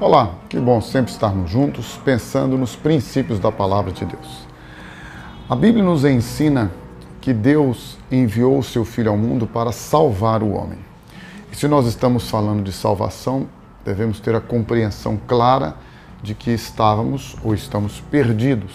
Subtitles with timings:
[0.00, 4.46] Olá, que bom sempre estarmos juntos pensando nos princípios da palavra de Deus.
[5.48, 6.70] A Bíblia nos ensina
[7.20, 10.78] que Deus enviou o seu Filho ao mundo para salvar o homem.
[11.52, 13.48] E se nós estamos falando de salvação,
[13.84, 15.76] devemos ter a compreensão clara
[16.22, 18.72] de que estávamos ou estamos perdidos.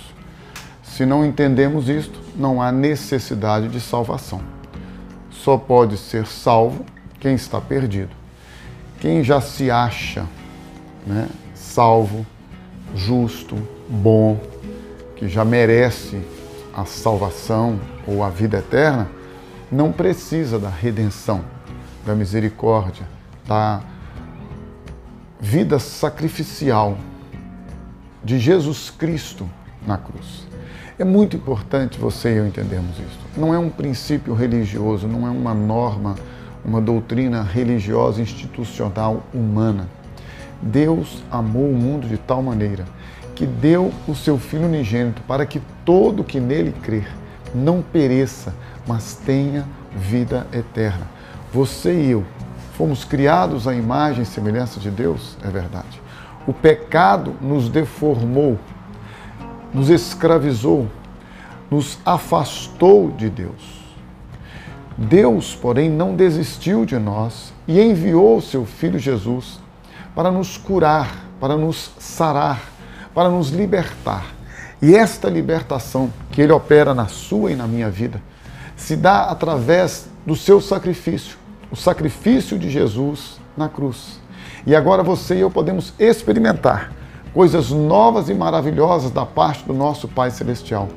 [0.83, 4.41] Se não entendemos isto, não há necessidade de salvação.
[5.43, 6.85] Só pode ser salvo
[7.19, 8.11] quem está perdido.
[9.01, 10.25] Quem já se acha
[11.05, 12.25] né, salvo,
[12.95, 13.57] justo,
[13.89, 14.39] bom,
[15.17, 16.21] que já merece
[16.73, 19.09] a salvação ou a vida eterna,
[19.69, 21.43] não precisa da redenção,
[22.05, 23.05] da misericórdia,
[23.45, 23.81] da
[25.41, 26.97] vida sacrificial
[28.23, 29.49] de Jesus Cristo
[29.85, 30.47] na cruz.
[30.97, 33.19] É muito importante você e eu entendermos isso.
[33.35, 36.15] Não é um princípio religioso, não é uma norma,
[36.63, 39.87] uma doutrina religiosa institucional humana
[40.63, 42.85] Deus amou o mundo de tal maneira
[43.35, 47.07] que deu o seu Filho unigênito para que todo que nele crer
[47.53, 48.53] não pereça,
[48.87, 51.07] mas tenha vida eterna.
[51.51, 52.23] Você e eu
[52.77, 56.01] fomos criados à imagem e semelhança de Deus, é verdade.
[56.47, 58.57] O pecado nos deformou,
[59.73, 60.87] nos escravizou,
[61.69, 63.83] nos afastou de Deus.
[64.97, 69.59] Deus, porém, não desistiu de nós e enviou seu Filho Jesus
[70.13, 72.61] para nos curar, para nos sarar,
[73.13, 74.25] para nos libertar.
[74.81, 78.21] E esta libertação que Ele opera na sua e na minha vida
[78.75, 81.37] se dá através do seu sacrifício,
[81.71, 84.19] o sacrifício de Jesus na cruz.
[84.65, 86.91] E agora você e eu podemos experimentar
[87.33, 90.87] coisas novas e maravilhosas da parte do nosso Pai Celestial.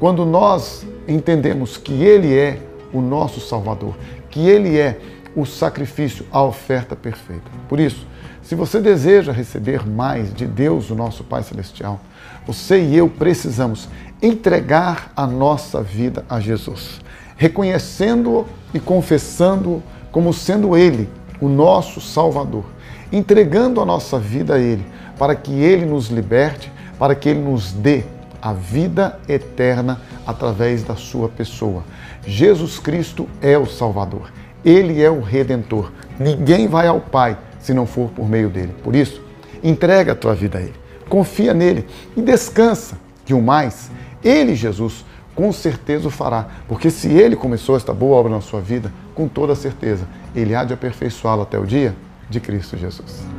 [0.00, 2.58] Quando nós entendemos que Ele é
[2.92, 3.94] o nosso Salvador,
[4.28, 4.98] que Ele é
[5.36, 7.50] o sacrifício, a oferta perfeita.
[7.68, 8.06] Por isso,
[8.42, 12.00] se você deseja receber mais de Deus, o nosso Pai Celestial,
[12.46, 13.88] você e eu precisamos
[14.20, 17.00] entregar a nossa vida a Jesus,
[17.36, 19.82] reconhecendo-o e confessando-o
[20.12, 21.08] como sendo Ele
[21.40, 22.64] o nosso Salvador,
[23.12, 24.84] entregando a nossa vida a Ele,
[25.18, 28.04] para que Ele nos liberte, para que Ele nos dê
[28.40, 31.84] a vida eterna através da Sua pessoa.
[32.26, 34.32] Jesus Cristo é o Salvador,
[34.64, 35.92] Ele é o Redentor.
[36.18, 38.74] Ninguém vai ao Pai se não for por meio dele.
[38.82, 39.22] Por isso,
[39.62, 40.74] entrega a tua vida a ele,
[41.08, 43.90] confia nele e descansa que o mais,
[44.22, 45.04] ele, Jesus,
[45.34, 49.26] com certeza o fará, porque se ele começou esta boa obra na sua vida, com
[49.26, 51.96] toda certeza, ele há de aperfeiçoá-la até o dia
[52.28, 53.33] de Cristo Jesus.